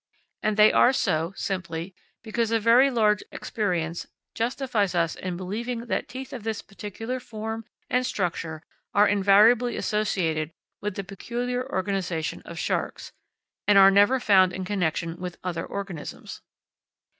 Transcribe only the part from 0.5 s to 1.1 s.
they are